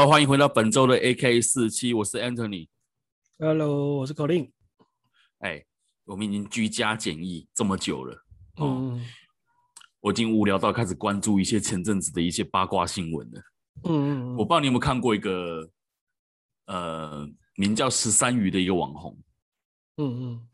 [0.00, 2.68] Hello，欢迎回到本周的 AK 四七，我是 Anthony。
[3.38, 4.50] Hello，我是 Colin。
[5.40, 5.62] 哎，
[6.06, 8.14] 我们已经居家检疫这么久了，
[8.56, 9.06] 哦，嗯，
[10.00, 13.42] 我已经无聊到开始关注一些前阵子的一些八卦新闻了。
[13.90, 15.70] 嗯，我不知道你有没有看过一个，
[16.64, 19.18] 呃，名叫十三鱼的一个网红。
[19.98, 20.48] 嗯嗯。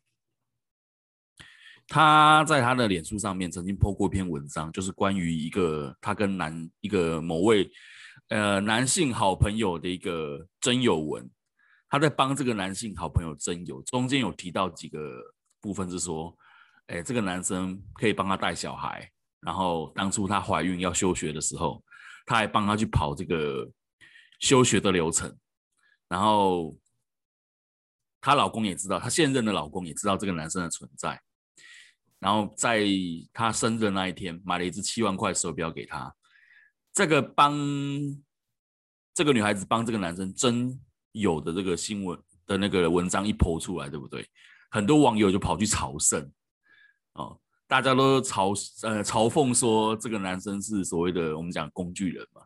[1.87, 7.71] 他在他的脸书上面曾经 po 过一篇文章，就是关于一个他跟男一个某位
[8.29, 11.29] 呃男性好朋友的一个征友文。
[11.89, 15.23] 他在帮这个男性好朋友征友，中间有提到几个
[15.61, 16.37] 部分是说，
[16.89, 19.09] 哎，这个男生可以帮他带小孩，
[19.41, 21.83] 然后当初他怀孕要休学的时候，
[22.27, 23.71] 他还帮他去跑这个
[24.41, 25.33] 休学的流程，
[26.09, 26.77] 然后
[28.21, 31.23] 她老公也知道，她现任的老公也知道这个男生的存在。
[32.19, 32.85] 然后在
[33.33, 36.13] 他生日的那一天，买了一只七万块手表给他。
[36.97, 37.55] 这个帮
[39.13, 40.81] 这个女孩子帮这个男生真
[41.13, 44.27] 有的这个新闻的那个文章一 po 出来，对不对？
[44.71, 46.33] 很多网友就跑去朝圣，
[47.13, 52.41] 哦，大家都嘲呃嘲讽说这个男生是所谓的我们讲工具人嘛，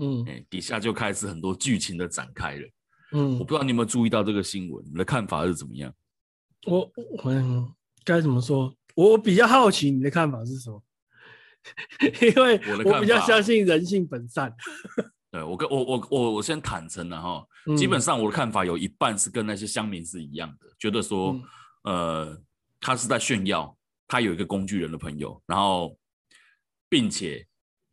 [0.00, 2.70] 嗯，哎，底下就开始很多剧情的展开了，
[3.12, 5.92] 嗯，我不知道你有没有注意到这个新闻，你的看法是怎么样？
[6.66, 6.90] 我
[7.22, 7.74] 我
[8.06, 8.74] 该怎么说？
[8.94, 10.82] 我比较好奇你的看法是什么？
[12.20, 14.54] 因为我比较相信人性本善。
[15.32, 21.40] 对，我跟我我我我先坦诚了哈，基本上我的看法有一半是跟那些乡民是一样的，觉得说，
[21.84, 22.38] 呃，
[22.78, 23.74] 他是在炫耀，
[24.06, 25.96] 他有一个工具人的朋友，然后，
[26.86, 27.46] 并且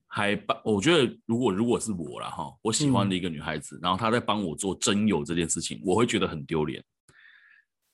[0.06, 6.84] 还帮，我觉得如果如果是我了哈，我喜欢的一个女孩子，然后她在帮我做征友这件事情，我会觉得很丢脸。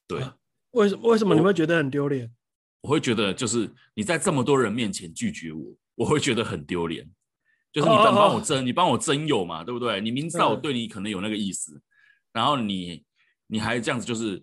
[0.08, 0.24] 对，
[0.72, 2.32] 为什么为什么你会觉得很丢脸？
[2.86, 7.04] 我会觉得，就是你在这么多人面前拒绝我，我会觉得很丢脸。
[7.74, 8.62] 就是你帮帮我争，oh, oh, oh.
[8.62, 10.00] 你帮我争友嘛，对不对？
[10.00, 11.82] 你明知道我对你可能有那个意思，嗯、
[12.34, 13.04] 然后你
[13.48, 14.40] 你还这样子，就是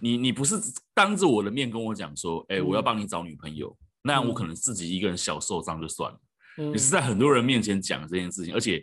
[0.00, 0.58] 你你不是
[0.94, 6.18] 当着我的面跟我讲说，哎、欸，我要帮你找女朋友，嗯、那样我可能自己一个人小受伤就算了。
[6.56, 8.82] 嗯、你是在很多人面前讲这件事情，而且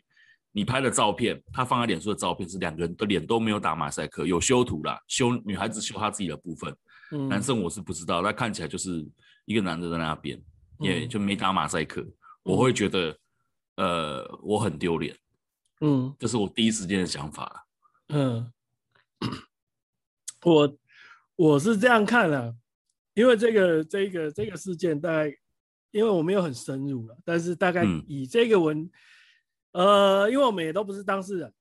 [0.52, 6.72] 你拍的照片，他放在脸书的照片是两个人的脸都没有打马赛克，有修图啦，修女孩子修她自己的部分。
[7.12, 9.08] 嗯、男生我是不知道，但看起来就是
[9.46, 10.38] 一个男的在那边，
[10.80, 12.02] 也、嗯、就没打马赛克。
[12.02, 12.14] 嗯、
[12.44, 13.18] 我会觉得，
[13.76, 15.16] 呃，我很丢脸。
[15.80, 17.66] 嗯，这是我第一时间的想法。
[18.10, 18.52] 嗯，
[20.44, 20.78] 我
[21.38, 22.54] 我是这样看的、啊，
[23.14, 25.34] 因为这个这个这个事件大概，
[25.92, 28.90] 因为我没有很深入了，但是大概以这个文，
[29.72, 29.86] 嗯、
[30.24, 31.54] 呃，因为我们也都不是当事人，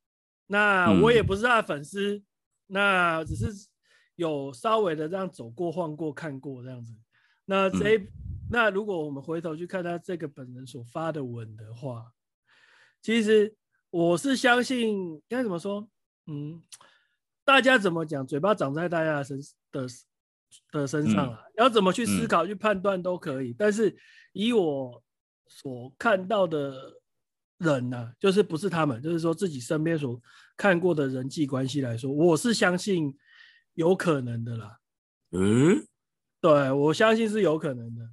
[0.49, 2.25] 那我也不是他的粉丝，嗯、
[2.67, 3.69] 那只是。
[4.17, 6.95] 有稍微的这样走过、晃过、看过这样子，
[7.45, 8.09] 那这、嗯、
[8.51, 12.11] 那如果我们回头去看他这个本人所发的文的话，
[13.03, 13.55] 其实
[13.91, 15.87] 我是相信该怎么说，
[16.27, 16.63] 嗯，
[17.45, 19.39] 大家怎么讲，嘴巴长在大家的身
[19.71, 19.87] 的
[20.73, 23.95] 的身上啊，嗯、要怎么去思考、嗯、去判断都可以，但是
[24.33, 25.03] 以我
[25.47, 26.75] 所看到的
[27.59, 30.19] 人呢、啊，就是不是他们，就是说自己身边所
[30.57, 33.15] 看过的人际关系来说，我是相信。
[33.77, 34.81] 有可能的啦，
[35.33, 35.87] 嗯，
[36.41, 38.11] 对，我相信是有可能的，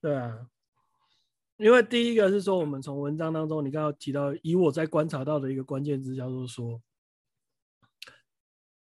[0.00, 0.48] 对啊，
[1.58, 6.80] 因为第一个是说，我们从文章当中，你刚刚提到，以我在观察到的一个关键字叫做说，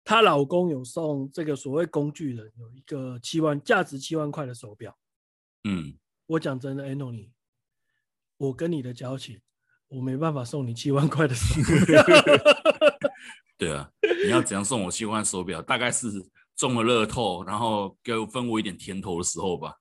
[0.04, 4.96] 她老公有送这个所谓工具人有一个七万价值七万块的手表，
[5.64, 7.30] 嗯，我讲真的，Anthony，
[8.38, 9.38] 我跟你的交情，
[9.88, 12.02] 我没办法送你七万块的手表。
[13.58, 13.90] 对啊，
[14.24, 15.62] 你要怎样送我七万手表？
[15.62, 16.08] 大概是
[16.54, 19.76] 中了乐透，然后给我分我一点甜头的时候吧。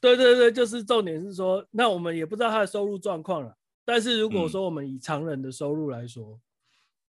[0.00, 3.56] 对对对，就是重点是说，那我们也不知道他的收入状况了。
[3.84, 6.40] 但是如果说我们以常人的收入来说，嗯、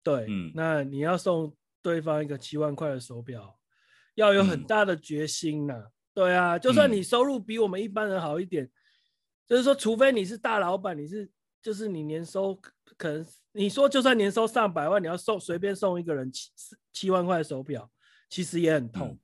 [0.04, 3.58] 对，嗯，那你要送对方一个七万块的手表，
[4.16, 5.80] 要有很大的决心呐、啊。
[5.80, 8.72] 嗯、对啊，就算你收入比我们一般人好一点，嗯、
[9.48, 11.30] 就是说，除非你是大老板，你是
[11.62, 12.60] 就是你年收
[12.98, 13.26] 可能。
[13.54, 16.52] 你说就算年收上百万，你要送随便送一个人七
[16.94, 17.90] 七万块手表，
[18.30, 19.08] 其实也很痛。
[19.08, 19.20] 嗯、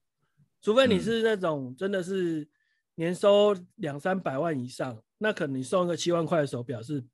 [0.60, 2.50] 除非你是那种真的是
[2.96, 7.06] 年收两三百万以上，嗯、那可能你送一个七万块的手表是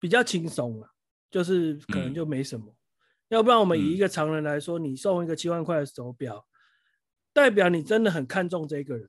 [0.00, 0.90] 比较轻松了，
[1.30, 2.66] 就是可能就没什么。
[2.66, 2.76] 嗯、
[3.28, 6.44] 要不然我们以一个常人来说，你送一个七万块的手表，
[7.32, 9.08] 代表你真的很看重这个人。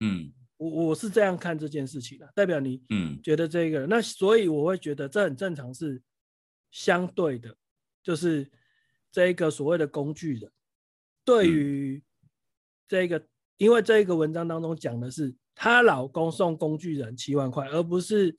[0.00, 0.32] 嗯。
[0.60, 3.18] 我我是这样看这件事情的，代表你嗯。
[3.22, 6.02] 觉得这个，嗯、那所以我会觉得这很正常，是
[6.70, 7.56] 相对的，
[8.02, 8.46] 就是
[9.10, 10.52] 这个所谓的工具人，
[11.24, 12.02] 对于
[12.86, 18.36] 这个，嗯、因为这个文章当中讲的是她老公送工具人七万块，而不是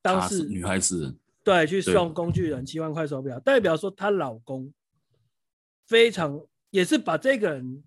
[0.00, 4.72] 当事女孩子，对，去送工具人七万块手表，代表说她老公
[5.86, 6.40] 非常
[6.70, 7.84] 也是把这个人，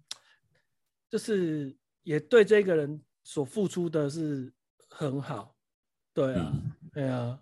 [1.09, 4.53] 就是也对这个人所付出的是
[4.87, 5.53] 很好，
[6.13, 7.37] 对啊，嗯、对啊，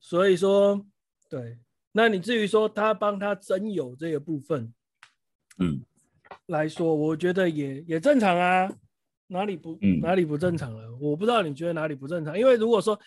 [0.00, 0.82] 所以说
[1.28, 1.58] 对，
[1.92, 4.72] 那你至于说他帮他征友这个部分，
[5.58, 5.84] 嗯，
[6.46, 8.72] 来说，我觉得也也正常啊，
[9.26, 10.96] 哪里不、嗯、哪里不正常了？
[10.96, 12.98] 我不知道你觉得哪里不正常，因为如果说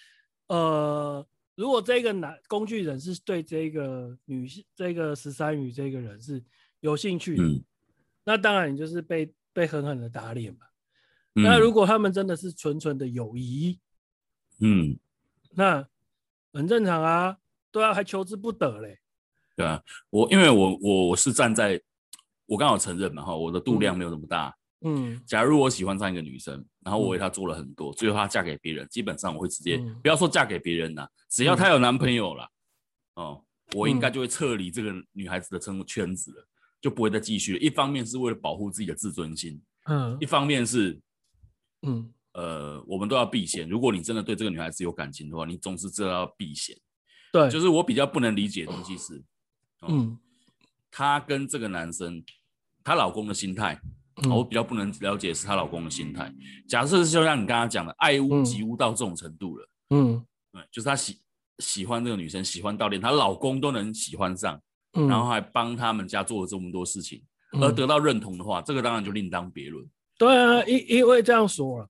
[0.49, 1.25] 呃。
[1.55, 6.43] 如果这个男工具人是对这个女性，这个十三余这个人是
[6.79, 7.63] 有兴趣的，嗯、
[8.23, 10.65] 那当然你就是被被狠狠的打脸嘛。
[11.35, 13.79] 嗯、那如果他们真的是纯纯的友谊，
[14.59, 14.97] 嗯，
[15.51, 15.87] 那
[16.53, 17.37] 很正常啊，
[17.71, 18.99] 对啊，还求之不得嘞。
[19.55, 21.81] 对啊，我因为我我我是站在
[22.45, 24.47] 我刚好承认嘛哈，我的度量没有那么大。
[24.47, 24.55] 嗯。
[24.85, 32.43] 嗯，假如我喜欢上一个女生，然后我为她做了很多，嗯、最后她嫁给别人，基本上我会直接、嗯、不要说嫁给别人呐，只要她有男朋友了，
[33.15, 33.45] 嗯、哦，
[33.75, 36.45] 我应该就会撤离这个女孩子的生活圈子了，
[36.81, 37.59] 就不会再继续了。
[37.59, 40.99] 一方面是为了保护自己的自尊心，嗯，一方面是，
[41.83, 43.69] 嗯，呃，我们都要避嫌。
[43.69, 46.75] 如果你真的对这个女孩子有感情的话，你总是知道要避嫌。
[47.31, 49.15] 对，就是我比较不能理解的东西是，
[49.81, 50.17] 哦、嗯，
[50.91, 52.23] 她跟这个男生，
[52.83, 53.79] 她老公的心态。
[54.17, 56.31] 嗯、我比较不能了解是她老公的心态。
[56.67, 61.17] 假设就像你刚刚讲的，爱屋及乌到这种程度了，嗯，对，就是她喜
[61.57, 64.61] 喜欢这个女生，喜欢到连她老公都能喜欢上，
[64.93, 69.83] 嗯、然后还帮他们家做了这么多事情，嗯、而得到认同的话，这个当然就另当别论。
[70.23, 71.89] 对啊，因因为这样说了，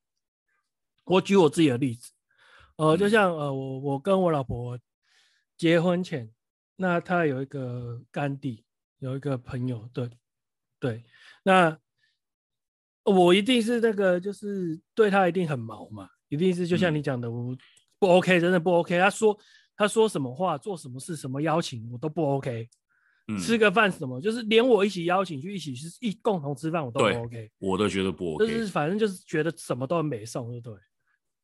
[1.06, 2.12] 我举我自己的例子，
[2.78, 4.80] 呃，就像呃，我我跟我老婆
[5.58, 6.30] 结婚前，
[6.76, 8.64] 那她有一个干弟，
[9.00, 10.10] 有一个朋友，对
[10.80, 11.04] 对，
[11.44, 11.78] 那。
[13.06, 17.54] 我一定是那个，就是对他一定很毛嘛，一定是就像你讲的，我
[18.00, 18.98] 不 OK，真的不 OK。
[18.98, 19.38] 他说
[19.76, 22.70] 他说什么话，做什么事，什么邀请我都不 OK。
[23.28, 27.52] 嗯，吃个饭什么，就是连我一起邀请去一起是一共同吃饭，我都不 OK。
[27.60, 30.80] 我都觉得不 OK，就是反正就是觉得什么都很美送，对不对？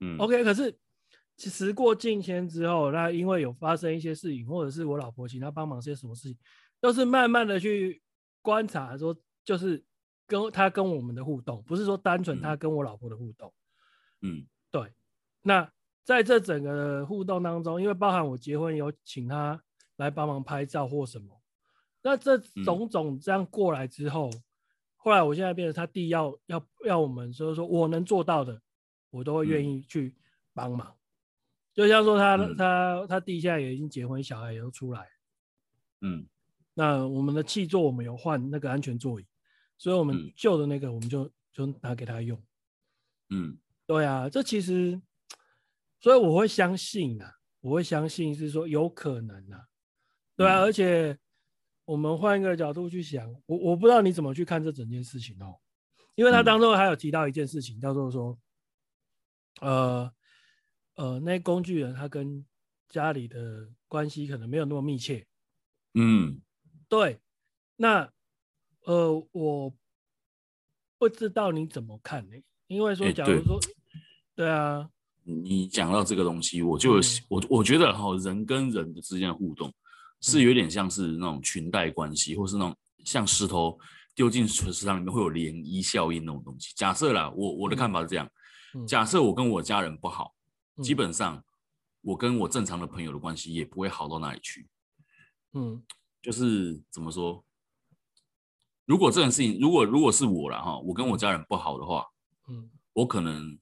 [0.02, 0.44] 嗯，OK。
[0.44, 0.76] 可是
[1.38, 6.38] 时过境迁之后，那因为有发生一些事情，或者是我老婆请他帮忙些什么事情，
[6.80, 8.02] 都是慢慢的去
[8.42, 9.84] 观察，说就是。
[10.30, 13.52] 跟他跟我们的互动，不是说单纯他跟我老婆的互动，
[14.22, 14.94] 嗯，对。
[15.42, 15.68] 那
[16.04, 19.60] 在这整个互动当中，因为包含我结婚有请他
[19.96, 21.42] 来帮忙拍照或什么，
[22.02, 24.44] 那这种种这样过来之后，嗯、
[24.96, 28.62] 后来我现在变成他弟要要要我们，所以说我能做到的，
[29.10, 30.16] 我都会愿意去
[30.54, 30.88] 帮忙。
[30.88, 30.98] 嗯、
[31.74, 35.08] 就像说他、嗯、他他弟现在也已经结婚，小孩也都出来，
[36.02, 36.28] 嗯，
[36.74, 39.26] 那我们的汽座我们有换那个安全座椅。
[39.82, 42.38] 所以，我们旧的那个，我们就、嗯、就拿给他用。
[43.30, 43.58] 嗯，
[43.88, 45.02] 对啊，这其实，
[46.02, 49.68] 所以我会相信啊，我会相信是说有可能啊，
[50.36, 51.18] 对啊，嗯、而且
[51.90, 55.58] 我们换一个角度去想，我我不知道你怎么去看这整件事情哦，
[56.14, 58.38] 因为他当中还有提到一件事情，叫做说，
[59.62, 60.14] 呃
[60.94, 62.46] 呃，那工具人他跟
[62.90, 65.26] 家里的关系可能没有那么密切。
[65.96, 66.40] 嗯，
[66.88, 67.20] 对，
[67.76, 68.08] 那。
[68.86, 69.72] 呃，我
[70.98, 72.36] 不知道你怎么看呢？
[72.68, 73.68] 因为说，假如说，欸、
[74.36, 74.90] 对，对啊，
[75.24, 79.72] 你讲到这个东西，我就、嗯、我我觉得哈，人跟人的之间的互动
[80.22, 83.78] 是有点像是那种裙带关系，嗯、或是那种像石头
[84.14, 86.74] 丢进水池塘里面会有涟漪效应那种东西。
[86.76, 88.30] 假设啦，我我的看法是这样：
[88.76, 90.36] 嗯、假设我跟我家人不好，
[90.76, 91.44] 嗯、基本上
[92.02, 94.68] 我跟我正常的朋友的关系也不会好到哪里去。
[95.54, 95.82] 嗯，
[96.22, 97.44] 就是怎么说？
[98.86, 102.06] 如果这件事情，如果如果是我了哈，我跟我家人不好的话，
[102.50, 103.58] 嗯，我可能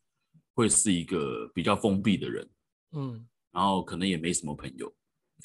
[0.53, 2.49] 会是一个比较封闭的人，
[2.93, 4.91] 嗯，然后可能也没什么朋友，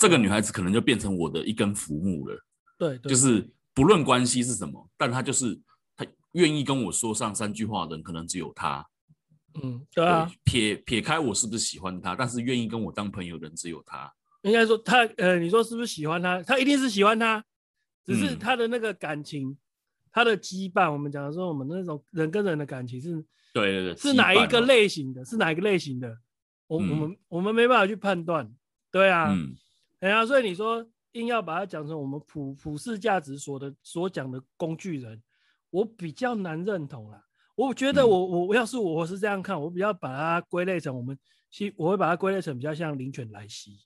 [0.03, 2.37] 这个女孩子可能就变成我的一根浮木了，
[2.77, 5.59] 对，就是不论关系是什么，但她就是
[5.97, 8.85] 她愿意跟我说上三句话的人，可能只有她，
[9.63, 14.13] 嗯，对啊，撇撇开我是不是喜欢她，但是愿意跟我当朋友的人只有她。
[14.43, 16.43] 应该说她，呃，你说是不是喜欢她？
[16.43, 17.45] 她一定是喜欢她，
[18.05, 19.49] 只是她的那个感情。
[19.51, 19.57] 嗯
[20.15, 23.13] 他的羁绊，我们讲的说，我们那种人跟人的感情是，
[23.55, 25.25] 对对对，是哪一个类型的？
[25.25, 26.15] 是哪一个类型的？
[26.67, 28.47] 我、嗯、我们我们没办法去判断，
[28.91, 29.55] 对啊，嗯，
[30.03, 35.23] 哎呀、啊，所以你说硬要把它讲成我们普普世价值所的所讲的工具人，
[35.71, 37.25] 我比较难认同啦。
[37.55, 41.17] 我觉得我我、嗯、要是我是这样看，我比较把它归类成我们
[41.51, 43.79] 西，我会把它归类成比较像灵犬莱西。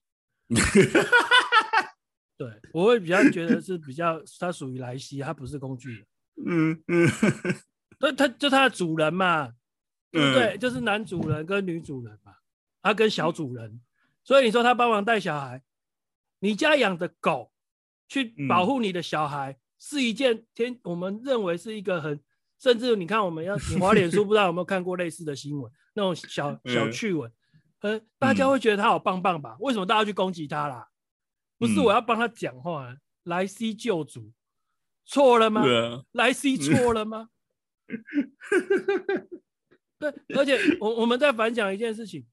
[2.38, 6.06] 对，我会比较觉得是比较，它属于莱西，它不是工具人。
[6.46, 7.08] 嗯嗯，
[8.00, 9.52] 那它就它的主人嘛，
[10.10, 10.56] 对不对？
[10.56, 12.32] 嗯、就是男主人跟女主人嘛，
[12.82, 13.78] 他跟小主人，
[14.24, 15.62] 所以你说他帮忙带小孩，
[16.40, 17.52] 你家养的狗
[18.08, 22.20] 去保护你的小孩，嗯、是一件天，我们认为是一个很，
[22.58, 27.32] 甚至你看我们要你滑脸书，不知道有没有看过类似的新闻， 那种小小趣闻，
[27.80, 29.56] 呃、嗯，大家会觉得他好棒棒吧？
[29.60, 30.88] 为什么大家去攻击他啦？
[31.58, 34.32] 不是我要帮他讲话，嗯、莱西救主
[35.04, 35.64] 错了吗？
[36.12, 37.30] 莱西错了吗？
[39.98, 42.26] 对， 而且我我们在反讲一件事情，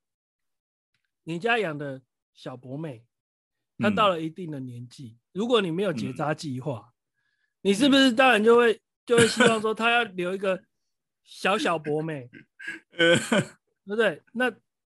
[1.24, 2.02] 你家养的
[2.34, 3.06] 小博美，
[3.84, 6.96] 他到了一定的年纪，嗯、如果你没有结扎计划，嗯、
[7.62, 10.64] 你是不是当然就会就会希望说他要留一个
[11.24, 12.30] 小小博美，
[12.98, 13.18] 对
[13.86, 14.24] 不对？
[14.32, 14.52] 那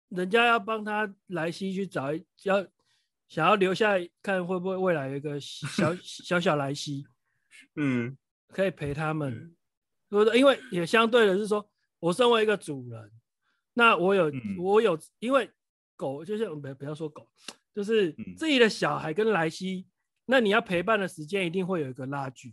[0.08, 2.66] 人家要帮他莱西去找一要
[3.28, 7.06] 想要留下看会不会未来有一个小小小莱西，
[7.76, 8.16] 嗯，
[8.48, 9.54] 可以陪他们，
[10.08, 10.38] 对不对？
[10.38, 11.68] 因为也相对的是说。
[12.00, 13.10] 我身为一个主人，
[13.74, 15.50] 那我有、嗯、我有，因为
[15.96, 17.28] 狗就是不不要说狗，
[17.78, 19.90] 就是自己的小孩跟莱西，嗯、
[20.26, 22.52] 那你要陪伴的时间一定会有一个拉锯。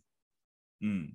[0.82, 1.12] 嗯，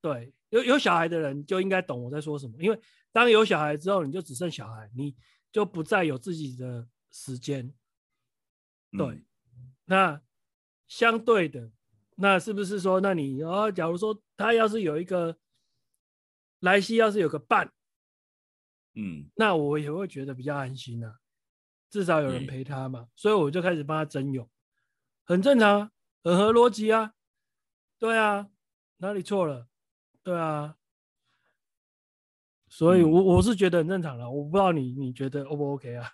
[0.00, 5.16] 对，有有小孩的人就应该懂我在说什么，因为当有小孩之后，你就只剩小孩，你
[5.50, 7.74] 就不再有自己的时间。
[8.92, 10.22] 对，嗯、那
[10.86, 11.72] 相对的，
[12.14, 15.36] 那是不是说，那你哦，假如说他要是有一个。
[16.62, 17.72] 莱西要是有个伴，
[18.96, 21.16] 嗯，那我也会觉得比较安心啊，
[21.90, 24.48] 至少有人陪他嘛，嗯、所以我就开始帮他征友，
[25.24, 25.90] 很正常，
[26.22, 27.12] 很合逻辑啊，
[27.98, 28.48] 对啊，
[28.98, 29.68] 哪里错了？
[30.22, 30.76] 对啊，
[32.68, 36.10] 所以我我是觉得很正常了，我不知道你你觉得 O 不 OK 啊？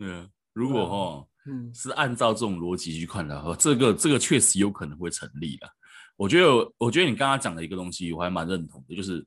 [0.00, 5.68] 嗯， 如果哈，嗯，是按照这种逻辑去看的话，这个这个确实有可能会成立的。
[6.16, 9.26] 我觉得，我觉得你刚刚讲的一个东西，我还蛮认同的，就是。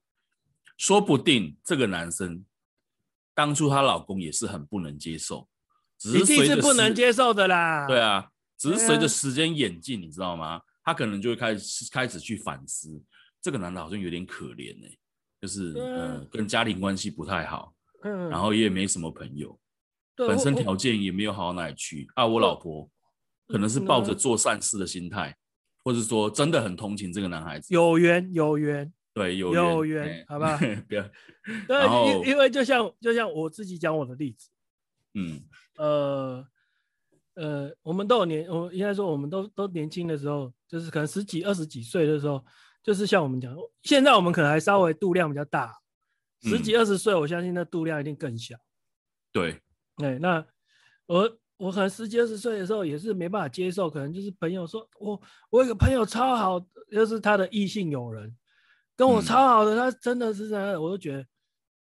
[0.78, 2.44] 说不定这个男生
[3.36, 5.48] 当初她老公也是很不能接受，
[6.02, 7.86] 只是随着不能接受的啦。
[7.88, 8.28] 对啊，
[8.58, 10.60] 只是随着时间演进，你知道吗？
[10.84, 13.00] 他可能就会开始开始去反思，
[13.40, 15.00] 这个男的好像有点可怜呢、欸，
[15.40, 19.56] 就是呃跟家庭关系不太好，嗯，然后也没什么朋友，
[20.16, 22.26] 本身条件也没有好到哪里去啊。
[22.26, 22.90] 我老婆
[23.48, 25.36] 可能是抱着做善事的心态，
[25.84, 28.92] 或者说真的很同情这个男孩子，有缘有缘。
[29.14, 30.58] 对，有有缘，好吧？
[30.88, 31.04] 不要。
[31.68, 34.50] 对，因因为就像就像我自己讲我的例子，
[35.14, 35.42] 嗯，
[35.78, 36.48] 呃
[37.36, 42.44] 呃，我们都有年，我应该说我们都都年轻的时候，就是可能十几、二十几岁的时候，
[42.84, 45.74] 就是像我们讲，现在我们可能还稍微度量比较大，
[46.42, 48.56] 十几、二十岁，我相信那度量一定更小。
[49.32, 49.62] 对，
[49.98, 50.46] 对，那
[51.06, 56.60] 我我可能十几、二十岁的时候也是没办法接受，可能就是朋友说我我有个朋友超好，
[56.92, 58.36] 就是他的异性友人。
[58.94, 61.26] 跟我超好的，嗯、他真的是这样，我都觉得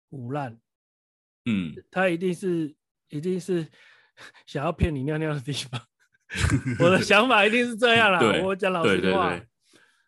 [0.09, 0.59] 腐烂。
[1.45, 2.73] 嗯，他一定是
[3.11, 3.67] 一定是
[4.45, 5.81] 想要骗你尿尿的地方。
[6.79, 8.17] 我的想法一定是这样啦。
[8.21, 9.39] 对我讲老实话，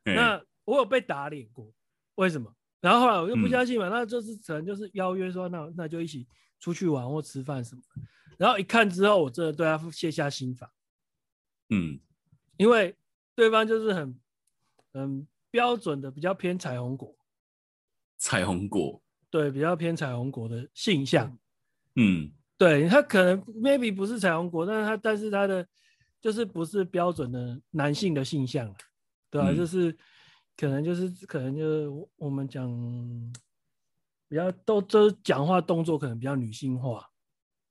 [0.03, 1.71] 那我有被打脸过，
[2.15, 2.53] 为什么？
[2.81, 6.27] 然后后来我就不相信嘛，嗯、那就是可能就是邀约说，那那就一起
[6.59, 7.81] 出去玩或吃饭什么。
[8.37, 10.69] 然后一看之后，我真的对他卸下心防。
[11.69, 11.99] 嗯，
[12.57, 12.95] 因为
[13.35, 14.19] 对方就是很
[14.93, 15.27] 嗯。
[15.53, 17.15] 标准的比较偏彩虹果，
[18.17, 21.37] 彩虹果，对，比较偏彩虹果的性向，
[21.95, 22.31] 嗯，
[22.63, 25.67] 对，他可能 maybe 不是彩虹国，但是他但是他的
[26.21, 28.73] 就是不是标准的男性的性向，
[29.29, 29.51] 对吧、啊？
[29.51, 29.91] 嗯、就是
[30.55, 32.69] 可能就是可能就是我们讲
[34.29, 37.09] 比较都都讲话动作可能比较女性化，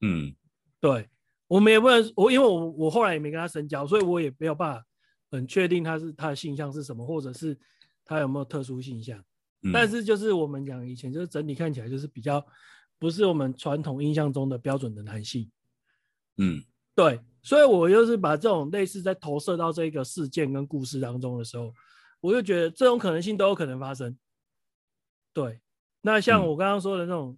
[0.01, 0.35] 嗯，
[0.79, 1.09] 对，
[1.49, 4.85] 我们也不能我因为我我后来也没跟他深交，所以我也没有办法。
[5.31, 7.59] 很确定他是他的性向是什么，或者是
[8.05, 9.19] 他有没有特殊性向，
[9.63, 12.47] 嗯、但是就是我们讲以前就是整体看起来就是比较
[13.02, 15.50] 不是我们传统印象中的标准的男性，
[16.37, 16.62] 嗯，
[16.94, 21.75] 对，所以我就是把这种类似在投射到这个事件跟故事当中的时候，
[22.21, 24.16] 我就觉得这种可能性都有可能发生。
[25.35, 25.61] 对，
[26.00, 27.37] 那像我刚刚说的那种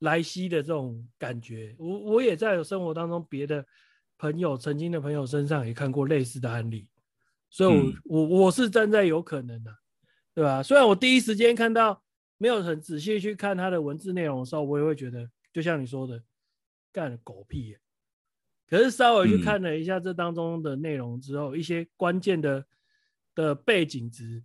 [0.00, 3.64] 莱西的这种感觉，我我也在生活当中别的
[4.18, 6.86] 朋友曾经的朋友身上也看过类似的案例。
[7.48, 9.74] 所以我，我我我是站在有可能的，
[10.34, 10.62] 对吧？
[10.62, 12.02] 虽然我第一时间看到
[12.38, 16.22] 没有很仔细去看他的文字内容的时候，我也会觉得，就像你说的，
[16.92, 17.80] 干了狗屁啊。
[18.68, 22.64] 可是稍微去看了一下这当中的内容之后，一些关键的
[23.34, 24.42] 的背景值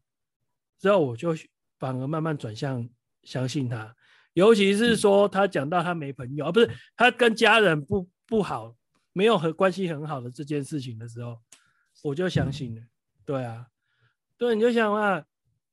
[0.77, 1.35] 之后，我就
[1.79, 2.87] 反而慢慢转向
[3.23, 3.95] 相信他。
[4.33, 8.75] 尤其是说他讲到他没朋友，啊不是他跟家人不不好，
[9.11, 11.37] 没有和关系很好的这件事情的时候，
[12.03, 12.81] 我就相信了。
[13.25, 13.67] 对啊，
[14.37, 15.25] 对，你就想啊，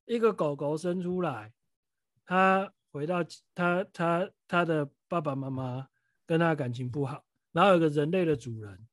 [0.07, 1.53] 一个狗狗生出来，
[2.29, 5.89] 它回到他他他的爸爸妈妈
[6.27, 8.87] 跟他感情不好，然后有个人类的主人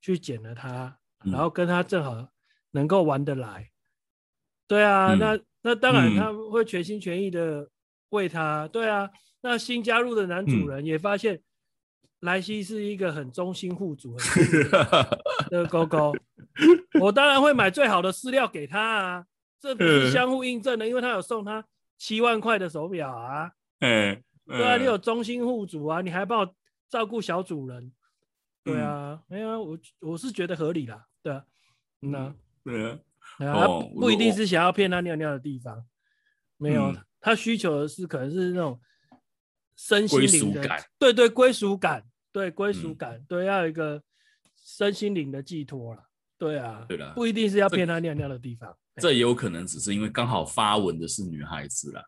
[0.00, 2.28] 去捡了他，然后跟他正好
[2.72, 3.62] 能够玩得来。
[3.62, 3.70] 嗯、
[4.66, 7.70] 对啊，嗯、那那当然他会全心全意的
[8.08, 8.66] 为他。
[8.66, 9.08] 对啊，
[9.42, 11.40] 那新加入的男主人也发现
[12.18, 14.16] 莱西是一个很忠心护主
[15.48, 16.12] 的 狗狗，
[17.00, 19.26] 我当然会买最好的饲料给他啊，
[19.60, 21.64] 这不是相互印证的，因为他有送他
[22.00, 23.52] 七万块的手表啊。
[23.80, 26.54] 嗯，对啊，你有忠心护主啊，你还帮我
[26.88, 27.92] 照顾小主人。
[28.64, 29.78] 对啊，没有、嗯哎，我
[30.10, 31.44] 我是觉得合理啦，对啊，
[32.00, 32.98] 嗯啊，对啊，
[33.38, 35.84] 他不一定是想要骗他尿尿的地方，
[36.56, 38.80] 没有，嗯、他需求的是可能是那种
[39.76, 40.62] 身心灵的，
[40.98, 44.02] 对对，归属感，对归属感，嗯、对，要有一个
[44.56, 52.02] 身心灵的寄托啦，对啊，不一定是要骗他尿尿的地方，这也有可能只是因为刚好发文的是女孩子啦，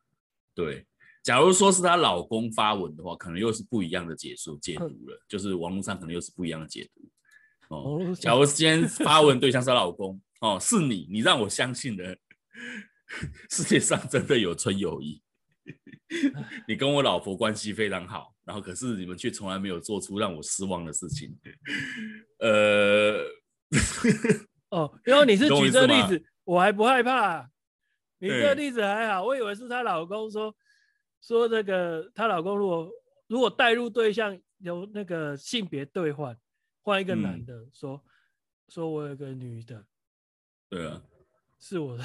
[0.55, 0.87] 对。
[1.23, 7.09] 假如说是她老公发文的话，可能又是不一样的解说解读了，嗯、就是网络上可能又是不一样的解读。
[7.69, 12.19] 哦，假如今天发文对象是她老公，哦，是你，你让我相信的，
[13.51, 15.23] 世界上真的有纯友谊。
[16.67, 21.39] 你跟我老婆关系非常好，然后可是你们却从来没有做出让我失望的事情。
[22.41, 23.25] 呃，
[24.71, 27.51] 哦，因为你是举这个例子，我还不害怕。
[28.19, 30.55] 你这个例子还好，我以为是她老公说。
[31.21, 32.91] 说这个她老公如果
[33.29, 36.37] 如果带入对象有那个性别兑换，
[36.81, 38.03] 换一个男的说，嗯、
[38.69, 39.87] 说我有个女的，
[40.69, 41.01] 对啊，
[41.61, 42.05] 是我的，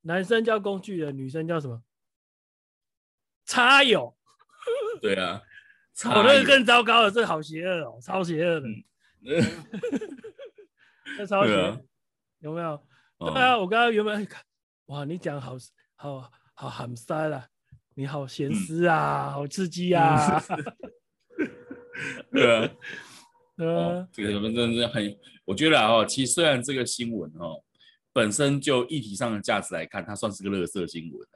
[0.00, 1.80] 男生叫工具人，女生叫什么？
[3.44, 4.16] 插友，
[5.00, 5.40] 对啊，
[6.06, 8.68] 我那个更糟糕了，这好邪恶哦，超邪恶的，
[11.16, 11.80] 这超邪，啊、
[12.40, 12.84] 有没有？
[13.20, 14.26] 对啊，我刚刚原本
[14.86, 15.56] 哇，你讲好
[15.94, 17.46] 好好含塞了。
[17.94, 20.42] 你好咸湿啊，嗯、好刺激啊！
[22.32, 22.70] 对啊，
[23.58, 27.62] 呃，这个真的是很，我觉得啊，其实虽然这个新闻哦，
[28.10, 31.28] 本身就议题上的价值来看，它算是个垃圾新闻，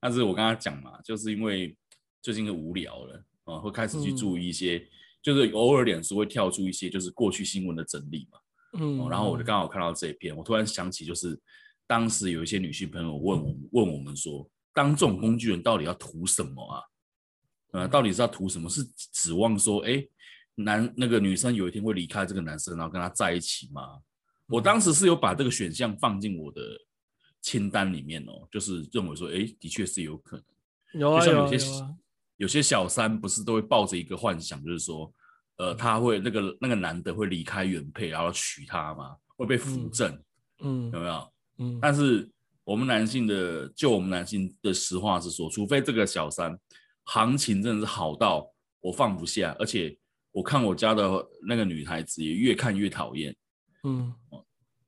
[0.00, 1.76] 但是我刚刚讲嘛，就是因为
[2.20, 4.88] 最近就无聊了啊，会开始去注意一些，嗯、
[5.22, 8.38] 就是偶尔脸书会跳出一些就是过去新闻的整理嘛，
[8.78, 11.38] 嗯，然后我就刚好看到这一篇，我突然想起，就是
[11.86, 14.48] 当时有一些女性朋友问我问我们说。
[14.72, 16.80] 当这种工具人到底要图什么啊？
[17.72, 18.70] 呃，到底是要图什么？
[18.70, 20.06] 是指望说，哎，
[20.54, 23.98] 男那个女生有一天会离开这个男生，然后跟他在一起吗？
[24.46, 26.62] 我当时是有把这个选项放进我的
[27.42, 31.00] 清单里面哦，就是认为说，哎，的确是有可能。
[31.00, 31.94] 有啊，就像有些有啊有啊
[32.36, 35.12] 有些小三不是都会抱着一个幻想，就是说，
[35.60, 39.14] 呃，他会那个那个男的会离开原配，然后娶她吗？
[39.36, 40.18] 会被扶正？
[40.62, 41.32] 嗯，有没有？
[41.58, 42.28] 嗯，但是。
[42.62, 46.56] 我们男性的，就我们男性的实话是说，除非这个小三
[47.02, 48.48] 行情真的是好到
[48.80, 49.98] 我放不下，而且
[50.30, 51.10] 我看我家的
[51.44, 53.34] 那个女孩子也越看越讨厌，
[53.82, 54.14] 嗯，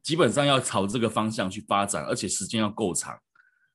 [0.00, 3.18] 基本上要朝这个方向去发展，而且时间要够长，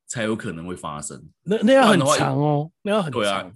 [0.06, 1.22] 才有可能会发生。
[1.44, 3.22] 那那要很长哦，那样很长。
[3.22, 3.52] 对啊，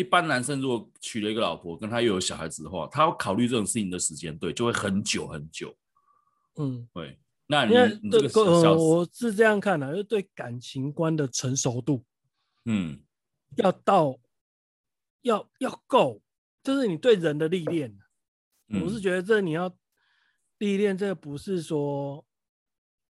[0.00, 5.76] 一般男生如果娶了一个老婆，跟他又有小孩子的话，他要考虑这种事情的时间，对，就会很久很久。
[6.56, 7.18] 嗯，对。
[7.46, 12.04] 那你，你这个呃，我是这样看的，啊，就对感情观的成熟度，
[12.64, 13.00] 嗯，
[13.56, 14.16] 要到
[15.22, 16.22] 要要够，
[16.62, 17.98] 就是你对人的历练。
[18.68, 19.76] 嗯，我是觉得这你要
[20.58, 22.24] 历练，这个不是说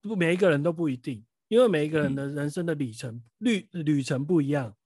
[0.01, 4.77] 不每一个人都不一定，因为每一个人的人生的里程旅，嗯，旅程不一样，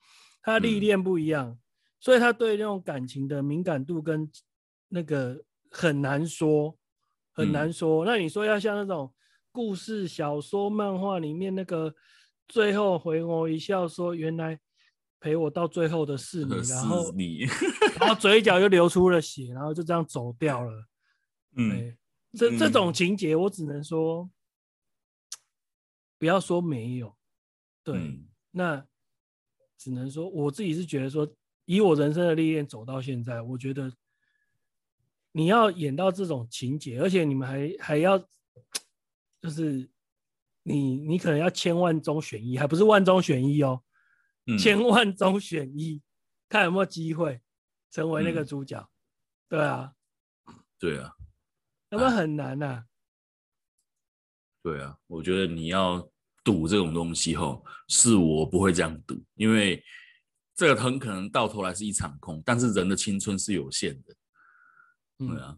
[0.43, 1.59] 他历练不一样，嗯，
[2.03, 4.31] 所以他对那种感情的敏感度跟
[4.89, 6.77] 那个很难说，
[7.33, 8.05] 很难说。
[8.05, 9.11] 嗯，那你说要像那种。
[9.55, 11.95] 故事、小说、漫画里面那个
[12.49, 14.59] 最后回眸一笑，说原来
[15.21, 17.41] 陪我到最后的是你，然后你，
[18.01, 20.87] 然后嘴角又流出了血，然后就这样走掉了。
[21.55, 21.95] 嗯，
[22.33, 24.31] 这这种情节我只能说，
[26.19, 27.15] 不要说没有，
[27.85, 28.87] 对，嗯、那
[29.77, 31.31] 只能说我自己是觉得说，
[31.77, 33.93] 以我人生的历练走到现在，我觉得
[35.33, 38.23] 你要演到这种情节，而且你们还还要。
[39.41, 39.91] 就是
[40.63, 43.83] 你，你可能要千万中选一，还不是万中选一哦，
[44.47, 46.01] 嗯、 千万中选一，
[46.49, 47.41] 看有没有机会
[47.91, 48.79] 成为那个主角。
[48.79, 48.89] 嗯、
[49.49, 49.93] 对啊，
[50.79, 51.13] 对啊，
[51.91, 52.85] 那么很难呐、啊。
[54.63, 56.09] 对啊，我觉得你要
[56.45, 59.83] 赌这种东西吼，是我不会这样赌，因为
[60.55, 62.43] 这个很可能到头来是一场空。
[62.45, 64.15] 但是人的青春是有限的，
[65.19, 65.57] 对啊，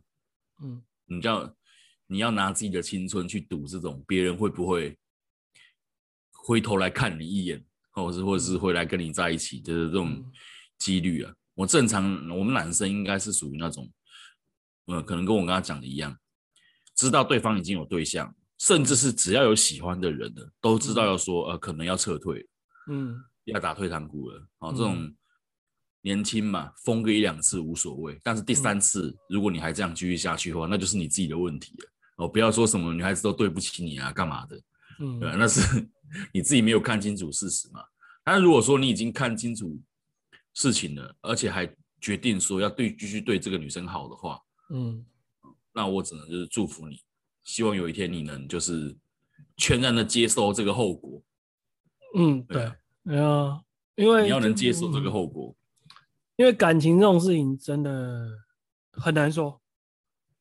[0.62, 1.54] 嗯，你叫。
[2.07, 4.96] 你要拿自己的青春去赌这种别人会不会
[6.33, 10.22] 回头来看你一眼，或者是或者是会来跟你在一起，就是这种
[10.76, 11.35] 几率啊。
[11.54, 13.90] 我正常，我们男生应该是属于那种，
[14.85, 16.14] 呃，可能跟我刚刚讲的一样，
[16.94, 22.46] 知道对方已经有对象，甚至是只要有喜欢的人的，都知道要说呃可能要撤退，
[22.90, 24.46] 嗯，要打退堂鼓了。
[24.59, 25.14] 好，这种
[26.02, 31.90] 年轻嘛，疯个一两次无所谓，但是第三次如果你还这样继续下去的话，那就是你自己的问题了。
[32.16, 34.61] 哦，不要说什么女孩子都对不起你啊，干嘛的？
[35.00, 35.61] 嗯，对，那是
[36.33, 37.83] 你自己没有看清楚事实嘛。
[38.22, 39.80] 但如果说你已经看清楚
[40.54, 41.68] 事情了，而且还
[42.00, 45.04] 决定说要对继续对这个女生好的话，嗯，
[45.72, 47.02] 那我只能就是祝福你，
[47.42, 48.96] 希望有一天你能就是
[49.57, 51.22] 全然的接受这个后果。
[52.16, 52.72] 嗯，对，对
[53.04, 53.62] 啊，
[53.96, 55.54] 因为你要能接受这个后果，
[56.36, 58.28] 因为感情这种事情真的
[58.92, 59.60] 很难说。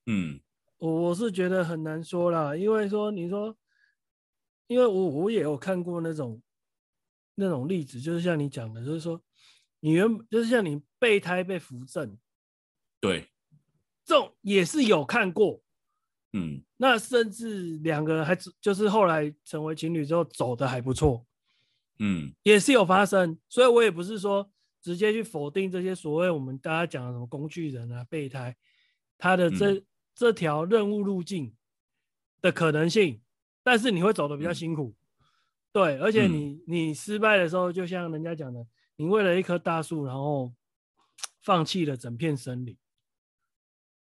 [0.05, 0.39] 嗯，
[0.77, 3.55] 我我是觉得很难说啦，因为说你说，
[4.67, 6.41] 因为我我也有看过那种
[7.35, 9.21] 那种例子，就是像你讲的，就是说。
[9.85, 12.17] 你原就是像你备胎被扶正，
[13.01, 13.27] 对，
[14.05, 15.61] 这种也是有看过，
[16.31, 21.25] 嗯，那甚至两个人还就是后来成为情侣之后走的还不错，
[21.99, 24.51] 嗯，也是有发生，所以我也不是说
[24.81, 28.55] 直接去否定这些所谓我们大家讲的什么工具人啊、备胎，
[29.17, 31.55] 他的这、嗯、这条任务路径
[32.41, 33.21] 的可能性，
[33.63, 35.25] 但是你会走的比较辛苦，嗯、
[35.71, 38.65] 对，而且你、嗯、你失败的时候，就像人家讲的。
[38.95, 40.53] 你为了一棵大树，然后
[41.41, 42.77] 放弃了整片森林。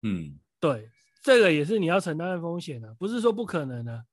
[0.03, 0.91] 嗯，对，
[1.23, 4.05] 这个也是你要承担的风险的，不是说不可能的，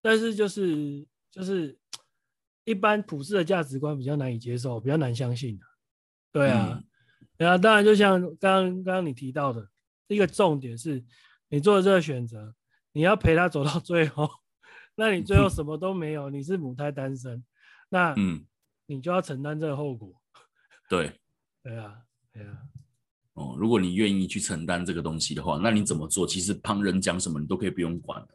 [0.00, 1.78] 但是就是就是
[2.64, 5.64] 一般普世的价值观比较难以接受，比较难相信的。
[6.30, 6.84] 对啊，嗯、
[7.36, 9.68] 然后当然就像刚刚刚刚你提到的，
[10.08, 11.04] 一个重点是
[11.48, 12.54] 你做的这个选择，
[12.92, 14.30] 你要陪他走到最后，
[14.94, 17.44] 那你最后什么都没有，你是母胎单身，
[17.88, 18.44] 那嗯，
[18.86, 20.14] 你就要承担这个后果。
[20.88, 21.12] 对，
[21.62, 21.98] 对啊，
[22.32, 22.58] 对啊，
[23.34, 26.26] 哦，如果你愿意去承担这个东西的话，那你怎么做？
[26.26, 28.28] 其实旁人讲什么，你都可以不用管了。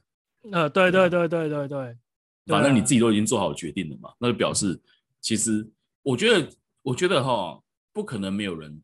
[0.52, 1.98] 呃，对对对对对对，
[2.47, 4.79] 反正你自己都已经做好决定了嘛，那就表示，
[5.21, 5.67] 其实
[6.01, 6.49] 我觉得，
[6.81, 7.62] 我觉得哈，
[7.93, 8.81] 不可能没有人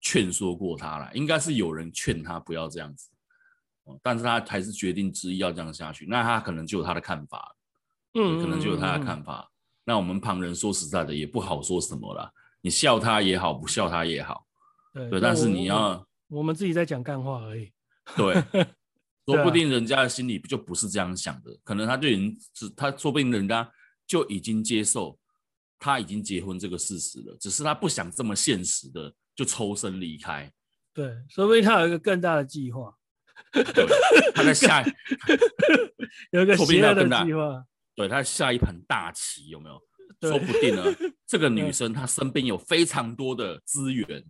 [0.00, 3.08] 劝说过他啦，应该是有人劝他不要这样子，
[4.02, 7.56] 但是他还是决定执意要这样下去，那他可能就有他的看法，
[8.14, 9.50] 嗯，可能就有他的看法。
[9.84, 12.32] 那我们旁人说实在的也不好说什么了。
[12.62, 14.46] 你笑他也好，不笑他也好，
[14.94, 15.90] 对，对，但是你要
[16.28, 17.70] 我，我们自己在讲干话而已。
[18.16, 18.42] 对，
[19.26, 23.70] 说不定人家的心里就不是这样想的，啊、可能他就已经是他，说不定人家
[24.06, 25.18] 就已经接受
[25.78, 30.50] 他已经结婚这个事实了，只是他不想这么现实的就抽身离开。
[30.92, 32.94] 对，说不定他有一个更大的计划，
[33.52, 33.86] 对
[34.34, 34.84] 他在下
[36.32, 39.80] 有一个邪恶的计划，对，他下一盘大棋，有没有？
[40.20, 40.84] 说不定呢，
[41.26, 44.24] 这个女生她身边有非常多的资源，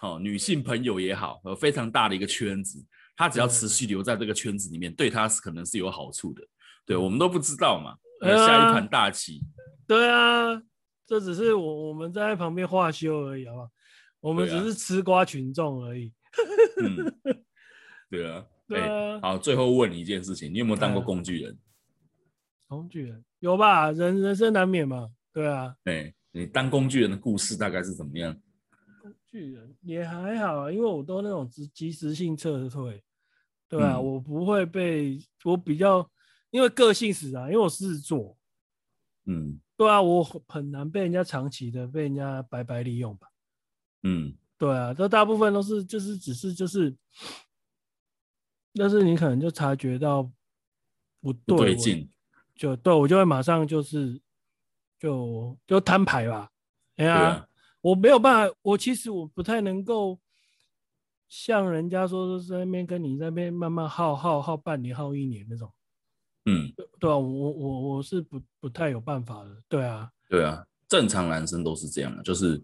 [0.00, 2.78] 哦，女性朋友也好，有非常大的一个圈子，
[3.16, 6.42] 她只要持续留在这个圈子里面，对他是可能是有好处的。
[6.84, 7.96] 对，我们都不知道嘛，
[8.26, 9.40] 下一盘大棋。
[9.86, 10.60] 对啊，
[11.06, 13.70] 这只是我我们在旁边画休而已，好不好？
[14.20, 16.12] 我们只是吃瓜群众而已。
[16.80, 17.14] 嗯，
[18.10, 19.20] 对啊，对啊。
[19.20, 21.58] 好，最后问你一件事情，你有没有当过工具人？
[22.66, 25.74] 工具人有吧，人人生难免嘛，对啊。
[25.84, 28.34] 哎，你当工具人的故事大概是怎么样？
[29.32, 33.02] 工具人也还好啊，因为我都那种即即时性撤退，
[33.66, 36.08] 对啊，嗯、我不会被我比较，
[36.50, 38.36] 因为个性使然，因为我狮子座，
[39.24, 43.28] 嗯，对啊，我很难被人家长期的被人家白白利用吧，
[44.02, 46.94] 嗯，对啊，这大部分都是就是只是就是，
[48.74, 50.22] 但是你可能就察觉到
[51.20, 52.08] 不对，不对劲。
[52.54, 54.20] 就对我就会马上就是
[54.98, 56.50] 就就摊牌吧，
[56.96, 57.48] 哎呀，啊、
[57.82, 60.18] 我没有办法，我其实我不太能够
[61.28, 65.70] 像人家说是在那边跟你在那边慢慢耗耗耗半年耗一年那种，
[66.46, 72.62] 嗯，对啊，我我我是不不太有办法的，对啊，对啊，正常男生都是这样的，就是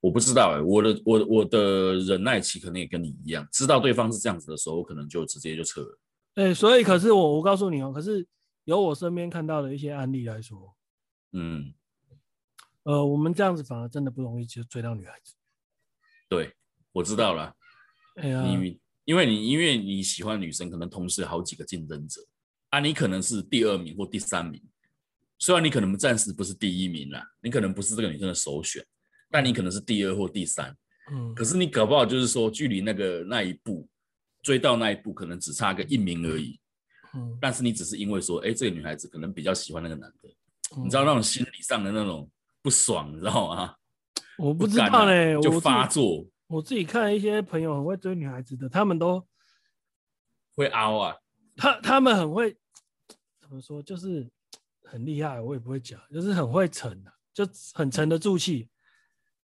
[0.00, 5.98] 我不知道哎、欸，我的我我的忍耐期可能也跟你一样，知道对方是这样子的时候，我可能就直接就撤了，
[6.34, 8.26] 哎、欸，所以可是我我告诉你哦，可是。
[8.64, 10.76] 由我身边看到的一些案例来说，
[11.32, 11.72] 嗯，
[12.84, 15.34] 呃，我们这样子反而真的不容易就追到女孩子。
[16.28, 16.54] 对，
[16.92, 17.54] 我知道了。
[18.16, 22.20] 哎呀，你因为你因为你喜欢女生，可能同时好几个竞争者
[22.70, 24.62] 啊，你可能是第二名或第三名，
[25.38, 28.84] 虽然你可能暂时不是第一名啦，你可能不是这个女生的首选，
[29.30, 30.76] 但你可能是第二或第三。
[31.12, 33.88] 嗯，可是你搞不好就是说，距离那个那一步
[34.42, 36.60] 追到那一步，可能只差个一名而已。
[37.14, 40.28] 嗯，但是你只是因为说，哎、欸，这个女孩子可能比较喜欢那个男的，
[40.76, 42.30] 嗯、你知道那种心理上的那种
[42.62, 43.74] 不爽， 你知道吗？
[44.38, 46.26] 我不知道嘞，就发作。
[46.46, 49.24] 我自己看一些朋友很会追女孩子的，他们都
[50.56, 51.16] 会凹啊。
[51.56, 52.56] 他他们很会
[53.40, 54.28] 怎么说，就是
[54.82, 58.68] 很厉害，我也不会讲，就是很会沉的、啊，就很沉得住气。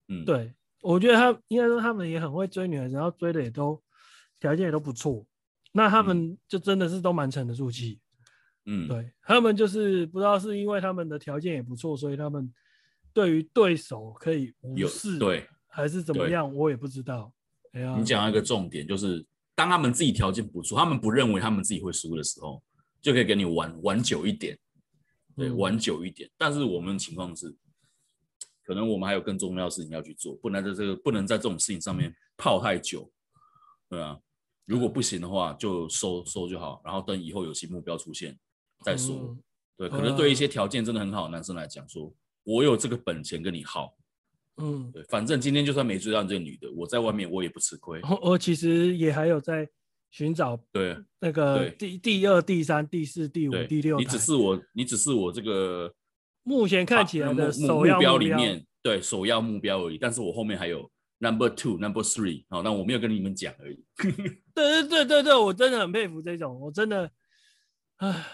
[0.09, 3.83] 嗯，对，我觉得他应该说他们也很会追女孩子，然后追的也都
[4.39, 5.27] 条件也都不错。
[5.73, 7.99] 那他们就真的是都蛮沉得住气。
[8.67, 12.53] 嗯，对他们就是不知道是因为他们的条件也不错，所以他们
[13.13, 17.33] 对于对手可以无视，对，还是怎么样，我也不知道。
[17.73, 22.63] 哎呀，你讲到一个重点，就是当他们自己条件不错，他们不认为他们自己会输的时候，
[23.01, 24.59] 就可以跟你玩玩久一点，
[25.37, 26.31] 对，嗯、玩久一点。
[26.37, 27.55] 但是我们的情况是，
[28.65, 33.11] 可能我们还有更重要的事情要去做，不能在这个不能在这种事情上面泡太久，
[33.89, 34.19] 对啊。
[34.65, 38.39] 如果不行的话，就收收就好，然后等以后有新目标出现。
[38.85, 39.43] 再说，嗯、
[39.77, 42.13] 对，可能对一些条件真的很好的男生来讲，说
[42.45, 43.97] 我有这个本钱跟你耗，
[44.57, 48.01] 嗯，对，反正今天就算没追到这个女的，我在外面我也不吃亏。
[48.21, 49.69] 我其实也还有在
[50.11, 55.93] 寻找，对，那个第第二、第三、第四、第五、第六，你只是我，你只是我这个
[56.43, 59.99] 目前看起来的首要目标里面，对，首要目标而已。
[59.99, 63.85] 但是我后面还有 number two、number three，好，那我没有跟你们讲而已。
[64.55, 67.11] 对对对对对，我真的很佩服这种，我真的，
[67.99, 68.27] 唉。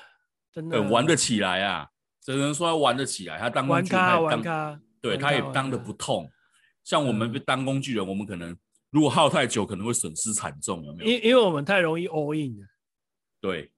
[0.50, 1.86] 真的很玩得起来啊！
[2.34, 6.30] 只能说他玩得起来，他当工具人，他当对，他也当得不痛。
[6.84, 8.56] 像我们当工具人，我们可能
[8.90, 11.10] 如果耗太久，可能会损失惨重，有没有？
[11.10, 12.66] 因因为我们太容易 all in 了。
[13.40, 13.72] 对，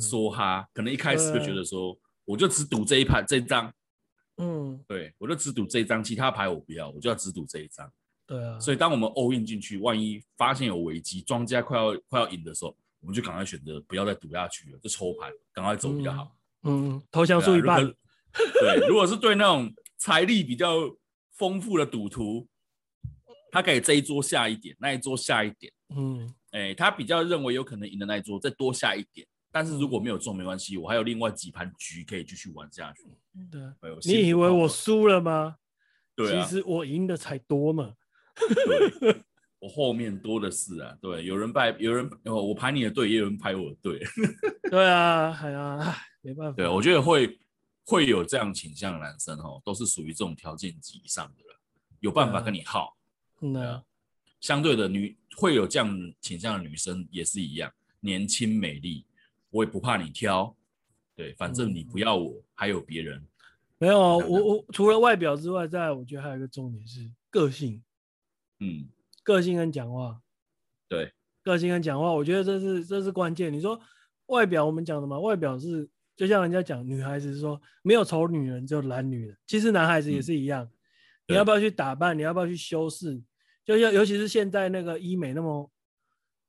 [0.00, 3.72] 梭哈，可能一开始就觉得说，我就只赌这一盘这一张。
[4.38, 7.90] 嗯，对，我就只赌这一张，其他牌我不要，我就要只赌这一张。
[8.26, 8.58] 对啊。
[8.58, 12.76] 所以当我们 all in 进去，万一发现有危机，庄家快要快要赢的时候。
[13.00, 16.35] 我们就赶快选择不要再赌下去了，就抽牌，赶快走比较好。
[16.66, 17.82] 嗯，嗯，投降输一半。
[18.60, 20.94] 对，如果是对那种财力比较
[21.32, 22.46] 丰富的赌徒，
[23.50, 25.72] 他可以这一桌下一点，那一桌下一点。
[25.96, 29.26] 嗯，哎、欸，他比较认为有可能赢的那一桌再多下一点。
[29.50, 33.04] 但是如果没有中没关系，我还有另外几盘局可以继续玩下去。
[33.50, 33.62] 对，
[34.02, 35.56] 你以为我输了吗？
[36.14, 37.94] 对、啊，其实我赢的才多嘛。
[38.36, 39.22] 对
[39.58, 44.00] 我后面多的是啊，对，有人拜，有人哦，我排你的队，也有人排我的队。
[44.70, 46.56] 对啊，哎呀，没办法。
[46.56, 47.38] 对，我觉得会
[47.84, 51.58] 会有这样倾向的男生哦，都是属于这种条件级以上的了，
[52.00, 52.96] 有办法跟你耗。
[53.40, 53.82] 嗯。
[54.38, 59.04] 相对的女会有这样倾向的女生也是一样，年轻美丽，
[59.50, 60.54] 我也不怕你挑。
[61.16, 63.26] 对，反正你不要我，嗯、还有别人。
[63.78, 67.82] 没有，我我除了外表之外，再来我觉得还有一个重点是个性。
[68.60, 68.86] 嗯。
[69.26, 70.20] 个性跟讲话，
[70.88, 71.12] 对，
[71.42, 73.52] 个性跟讲话，我觉得这是这是关键。
[73.52, 73.78] 你说
[74.26, 79.36] 外表，我们讲的嘛，外表是就像人家讲，女孩子是说没有丑女人，只有懒女人。
[79.44, 80.70] 其实男孩子也是一样，嗯、
[81.26, 83.20] 你要不要去打扮，你要不要去修饰？
[83.64, 85.68] 就像尤其是现在那个医美那么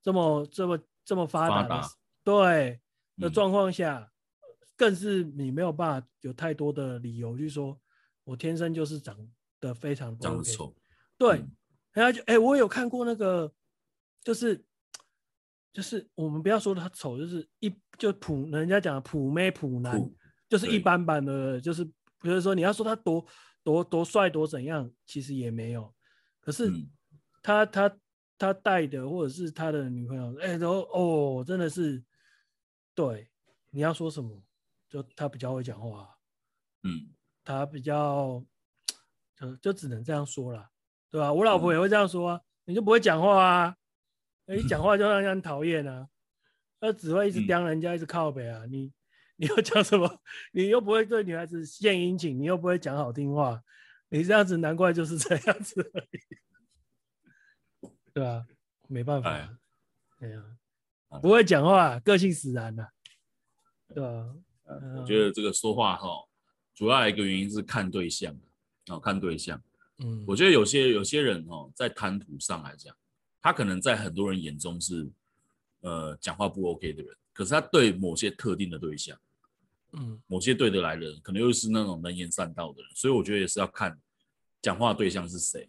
[0.00, 1.88] 这么这么这么发达的，
[2.22, 2.80] 对
[3.16, 4.08] 的状况下，
[4.40, 7.76] 嗯、更是你没有办法有太多的理由去说，
[8.22, 9.16] 我天生就是长
[9.58, 10.72] 得非常长得丑，
[11.18, 11.38] 对。
[11.38, 11.50] 嗯
[11.92, 13.52] 然后就哎，我有看过那个，
[14.22, 14.64] 就是
[15.72, 20.16] 就是我们不要说他丑，就是一就普人家讲普妹普男，普
[20.48, 23.24] 就是一般般的，就是比如说你要说他多
[23.62, 25.94] 多多帅多怎样，其实也没有。
[26.40, 26.70] 可是
[27.42, 27.98] 他、嗯、他
[28.38, 32.02] 他带的或者是他的女朋友，哎，都哦，真的是
[32.94, 33.30] 对。
[33.70, 34.42] 你要说什么，
[34.88, 36.18] 就他比较会讲话，
[36.84, 38.42] 嗯，他比较
[39.36, 40.70] 就就只能这样说了。
[41.10, 41.32] 对吧？
[41.32, 43.76] 我老婆也会这样说啊，你就不会讲话啊？
[44.46, 46.08] 你 讲话就让人讨厌啊，
[46.80, 48.64] 那只会一直刁人家，一直靠北啊。
[48.66, 48.92] 你
[49.36, 50.20] 你又讲什么？
[50.52, 53.62] 你又不会对女孩子献殷勤，你又不会讲好听话，
[54.08, 57.90] 你这样子难怪就是这样子而已。
[58.12, 58.46] 对吧？
[58.88, 60.42] 没办法，哎呀，
[61.22, 62.88] 不会讲话，个性使然呐，
[63.94, 64.34] 对吧？
[64.96, 66.08] 我觉得这个说话哈，
[66.74, 68.34] 主要一个原因是看对象，
[68.90, 69.62] 哦，看对象。
[69.98, 72.94] 嗯，我觉得有些有些人哦，在谈吐上来讲，
[73.40, 75.10] 他可能在很多人眼中是，
[75.80, 79.18] 呃，讲话不 OK 的人，可是他对某些特定的对象，
[79.92, 83.98] 嗯，某些对得来的人，可能又是那种能言善道的人，所以我觉得也是要看
[84.62, 85.68] 讲话的对象是谁，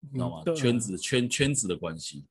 [0.00, 0.42] 你知道吗？
[0.44, 2.24] 嗯、圈子圈圈子的关系，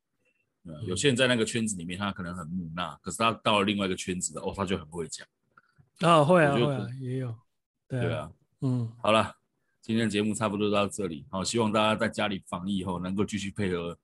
[0.65, 5.25] 嗯，有些人在那个圈子里面，他可能很木讷，可是他到了另外一个圈子的哦，他就很会讲，
[5.99, 7.33] 啊、哦，会啊，会啊，也有，
[7.87, 8.31] 对啊，对啊。
[8.59, 9.36] 嗯，好了。
[9.87, 13.97] 今天的节目差不多到这里，好，希望大家在家里防疫后能够继续配合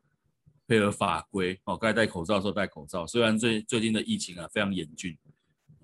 [0.66, 3.06] 配合法规，哦，该戴口罩的时候戴口罩。
[3.06, 5.18] 虽然最最近的疫情啊非常严峻，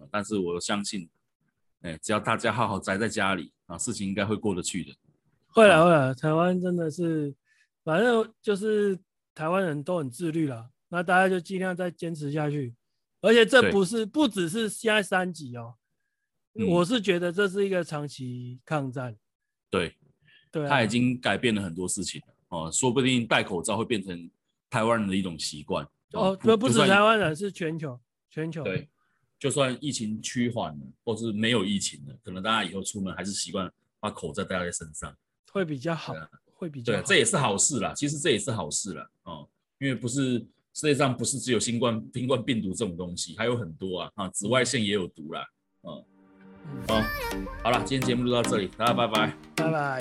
[0.09, 1.09] 但是我相信，
[1.81, 4.95] 哎，只要大家好好宅在家里啊，事情应该会过得去的。
[5.47, 7.35] 会了会了，台湾真的是，
[7.83, 8.97] 反正就是
[9.35, 12.73] 台湾人都很自律啦，那大家就尽量再坚持下去，
[13.19, 15.75] 而且这不是不只是现在三级哦，
[16.69, 19.17] 我是觉得这是一个长期抗战。
[19.69, 19.95] 对，
[20.51, 24.29] 对，他已经改变了很多事情哦，说不定戴口罩会变成
[24.69, 28.63] 台湾人的一种习惯哦，不不止台湾人，是全球全球。
[28.63, 28.89] 对，
[29.37, 35.15] 就算疫情趋缓了，或是没有疫情了，可能大家以后出门还是习惯把口罩戴在身上，
[35.51, 36.13] 会比较好，
[36.53, 37.01] 会比较好。
[37.01, 39.09] 对，这也是好事啦，其实这也是好事啦。
[39.23, 39.47] 哦，
[39.79, 40.39] 因为不是
[40.73, 45.45] 世界上不是只有新冠新冠病毒这种东西，还有很多啊啊，紫外线也有毒啦，
[45.83, 46.05] 嗯，
[46.87, 47.03] 好，
[47.63, 49.99] 好了，今天节目就到这里，大家拜拜，拜拜。